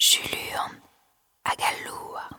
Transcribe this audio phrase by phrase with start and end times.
[0.00, 0.72] Julurn
[1.44, 2.36] hag al louarn.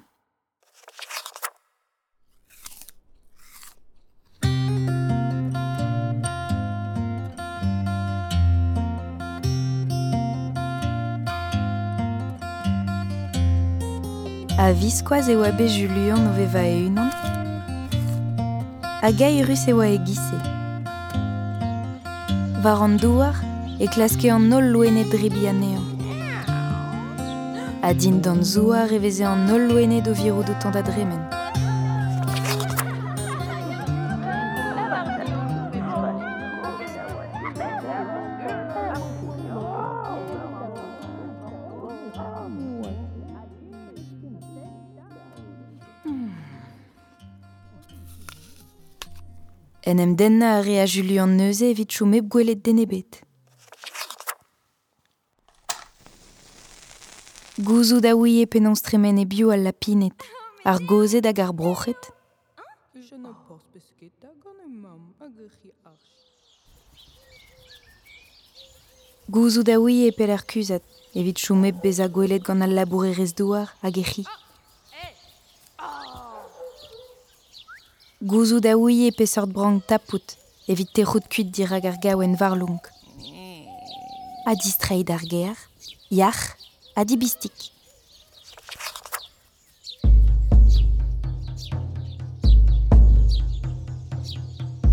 [14.58, 17.14] A viskoaz e oa bet Julurn o veva e unan,
[19.04, 20.42] hag gairus e oa e gise.
[22.66, 23.38] Var an douar
[23.78, 25.91] e klaske an nol loene drebianean.
[27.82, 31.20] Adin dan zoa reveze an nol do viro do tant adremen.
[49.84, 52.26] En denna a re a Julian neuze evit chou mep
[52.64, 53.31] denebet.
[57.62, 60.18] Gouzoù da ouie penañ stremen e bio al lapinet,
[60.66, 62.02] ar gozet hag ar brochet.
[69.30, 70.82] Gouzoù da ouie e pel ar kuzat,
[71.14, 74.24] evit choumep bez a gwelet gant al labouré rez douar hag e c'hi.
[78.22, 80.28] Gouzoù da ouie e pe sort brang tapout,
[80.68, 82.82] evit te rout kuit dirag ar gaouen varlong.
[84.50, 85.58] A distreid ar ger,
[86.10, 86.58] yach,
[86.96, 87.74] à Dibistik.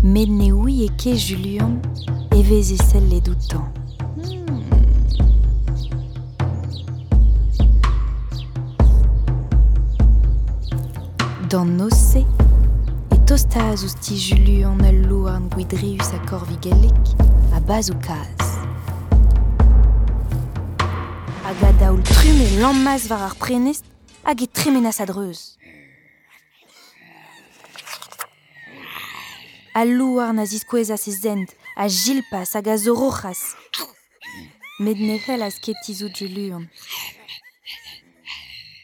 [0.01, 1.77] Medneoui et ke Julian,
[2.33, 3.67] évez celle les doutants.
[4.17, 4.61] Hmm.
[11.49, 16.95] Dans Nosse, et tosta azusti Julian allouan guidrius a corvigalic,
[17.53, 18.38] a bazukaz.
[22.29, 23.85] Kume l'emmaz war ar prenest
[24.23, 25.05] hag e tremenas a.
[29.73, 33.55] A louar na ziskouez a se zent, a gilpas hag a zo rochas.
[34.79, 36.69] Met nefel a sketi zo djulurn.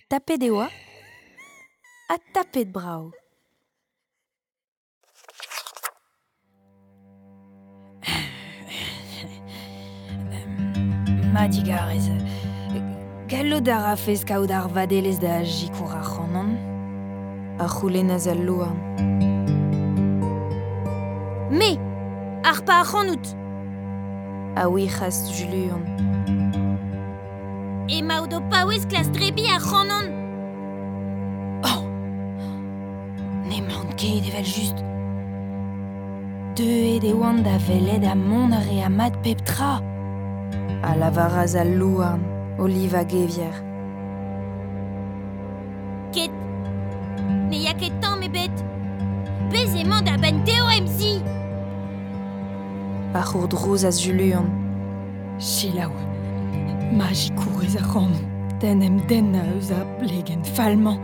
[0.10, 0.68] Tapet e oa,
[2.10, 3.12] a tapet brao.
[11.34, 12.10] Madigarez.
[13.28, 16.50] Gallo da rafez kaout ar vadelez da jikour ar c'hanan,
[17.58, 18.78] ar c'houlenaz al loan.
[21.50, 21.72] Me,
[22.46, 23.26] ar pa ar c'hanout
[24.56, 25.18] A oui c'haz.
[27.90, 30.06] E maout o paouez klas drebi ar c'hanan
[31.70, 31.82] Oh
[33.50, 34.78] Ne mant ket evel just
[36.56, 39.82] Deux e de oan da veled a mont a e a mat pep tra
[40.84, 42.35] A lavaraz al loan.
[42.58, 43.52] Oliva gevier.
[46.14, 46.32] Ket,
[47.50, 48.64] ne ya ket tan me bet,
[49.52, 51.22] bez emañ da ben teo emzi.
[53.14, 54.48] Ar our drouz a zuluan.
[55.40, 55.92] Chilaou,
[56.98, 58.14] magikour ez a ran,
[58.62, 61.00] den em den a eus a blegen falman.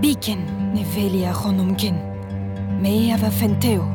[0.00, 0.42] Biken
[0.74, 1.96] ne veli a ran omken,
[2.82, 3.86] me a va fenteo.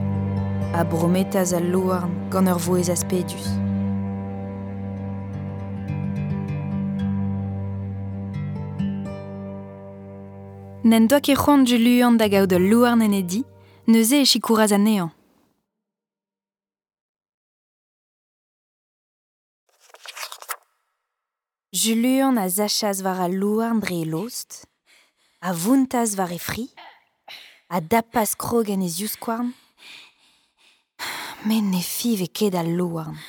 [0.74, 3.61] A brometaz al louarn gant ur voez a spedus.
[10.84, 13.44] N'en doa ket c'hoant juluan da gaout ul louarn enedi,
[13.88, 15.12] neuze e chikouraz anean.
[21.72, 24.66] Julian a zachaz war a louarn dre e lost,
[25.40, 26.66] a vuntaz war e fri,
[27.70, 29.54] a dapaz krog en e ziouskwarn,
[31.46, 33.22] men ne fiv e ket al louarn.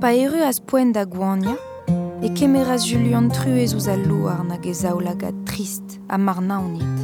[0.00, 1.56] Pa eru az poen da gouania,
[2.22, 6.98] e kemeraz Julian truez ouz al louar nag e aoulagad trist a marna naonit.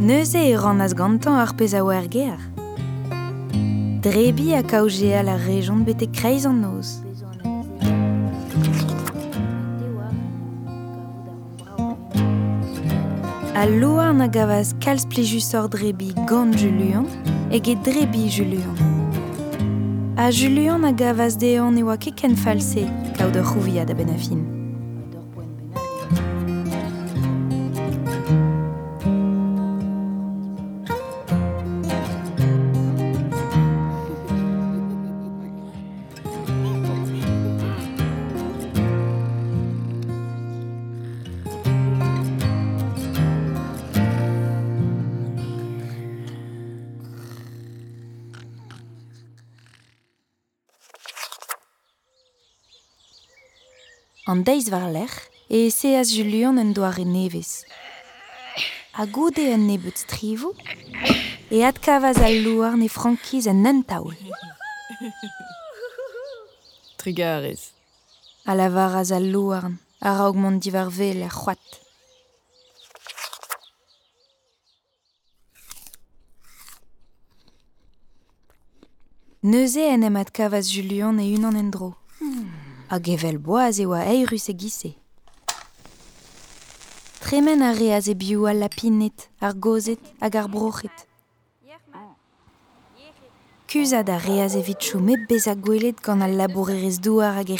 [0.00, 2.40] Neuze e ran az gantan ar pez a oer ger.
[4.00, 7.04] Drebi a kaoje a la rejon bete kreiz an noz.
[13.54, 17.06] A loar na gavaz kalz plejus drebi gant Julian,
[17.50, 18.89] eget drebi Julian.
[20.20, 22.84] a Julian a gavas deon e oa keken false,
[23.94, 24.59] benafin.
[54.30, 55.18] an deiz war lec'h
[55.56, 57.64] e se julion Julian un doare nevez.
[58.94, 60.54] A goude en nebeut strivou
[61.50, 64.18] e ad kavaz al louar ne frankiz an un taoul.
[66.98, 67.62] Trigarez.
[68.50, 71.66] A lavaraz al louarn a raog mont divar vel er c'hoat.
[79.50, 81.99] Neuze en emat kavaz Julian e unan en dro.
[82.90, 84.90] hag evel boaz e oa eirus e gise.
[87.20, 91.06] Tremen a reaz e biou al lapinet, ar gozet hag ar brochet.
[93.70, 97.58] Kuzad a reaz e vitchou met bez a gwelet gant al labourerez douar hag e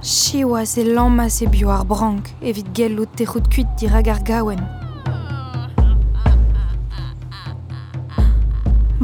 [0.00, 4.24] Chi oa se lamma se bio ar brank evit gellout te c'hout kuit dirag ar
[4.24, 4.83] gawen.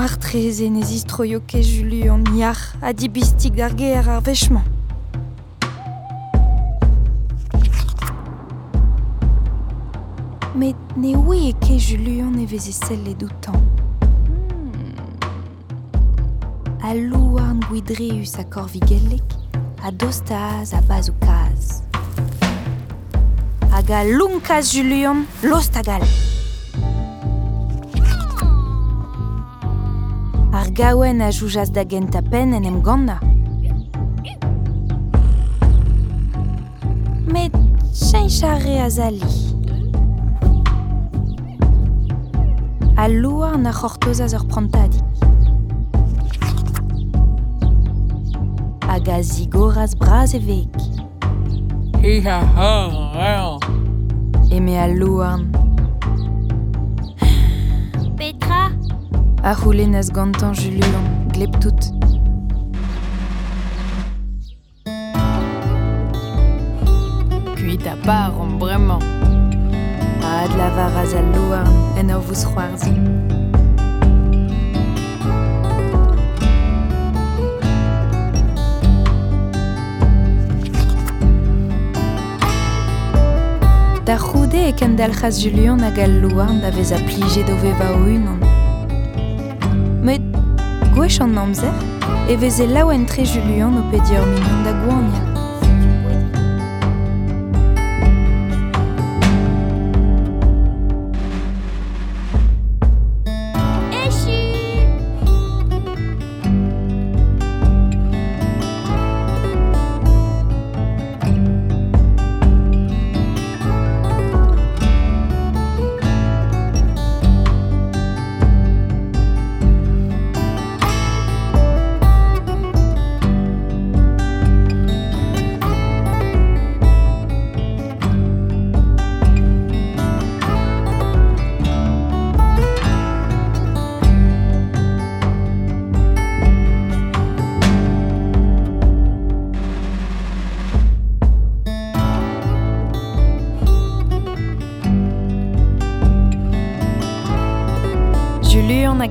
[0.01, 4.65] Martrez enesis troioke julion iar adibistik dar geher ar vechman.
[10.57, 13.61] Met ne oe ke julion e veze sell le doutan.
[14.31, 15.05] Hmm.
[16.81, 19.37] A louarn guidreus a korvigellek,
[19.85, 21.83] a dostaz a bazoukaz.
[23.69, 26.09] Aga lunkaz julion, lostagal.
[30.61, 33.19] Ar gawen a joujaz da gent a pen en em ganna.
[37.33, 37.55] Met
[37.93, 39.23] cheñchare a zali.
[42.97, 45.01] A louar na c'hortoz a zor prantadi.
[48.87, 50.77] Hag a zigoraz braz evek.
[52.03, 53.59] Hi ha ha,
[54.51, 55.70] E Eme a louarn.
[59.43, 61.81] Ahoulenes gantan jululan, gleptout.
[67.57, 68.99] Cuit à part, vraiment.
[70.23, 72.93] Ad la varaz al louarn, en ar vous c'hoarzi.
[84.05, 87.89] Da c'houde e kendal c'haz juluan hag al louarn da vez a plije dove va
[87.97, 88.60] o unan.
[90.95, 91.73] gwech an amzer
[92.29, 95.30] e veze laouen tre Julian o pedior mignon da gouarnia.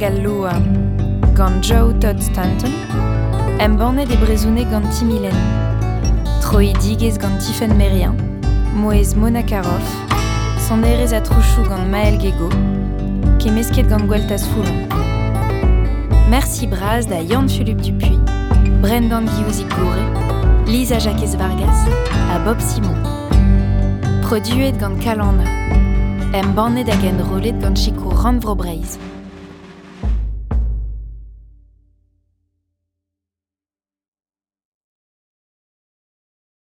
[0.08, 0.64] Louarn,
[1.36, 2.72] gant Joe Todd Stanton,
[3.60, 5.36] em bannet e brezounet gant Tim Millen,
[6.42, 8.16] troi digez gant Tiffen Merien,
[8.74, 9.92] moez Mona Karoff,
[10.58, 10.82] son
[11.20, 12.48] trouchou gant Maël Gego,
[13.40, 14.08] ke mesket gant
[14.54, 14.88] Foulon.
[16.30, 18.20] Merci braz da Yann Philippe Dupuis,
[18.82, 19.26] Brendan
[19.76, 20.06] Gouré,
[20.66, 21.90] Lisa Jacques Vargas,
[22.34, 22.96] a Bob Simon.
[24.22, 25.44] Produet gant Kalanda,
[26.34, 28.10] em bannet hag en rolet gant Chico.